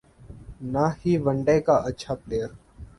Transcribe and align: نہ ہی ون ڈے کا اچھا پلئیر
نہ 0.73 0.85
ہی 0.99 1.11
ون 1.23 1.37
ڈے 1.45 1.57
کا 1.65 1.75
اچھا 1.89 2.13
پلئیر 2.21 2.49